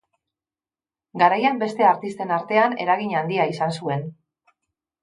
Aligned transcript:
Garaian 1.23 1.61
beste 1.65 1.87
artisten 1.91 2.35
artean 2.39 2.77
eragin 2.87 3.17
handia 3.21 3.49
izan 3.57 3.79
zuen. 3.79 4.13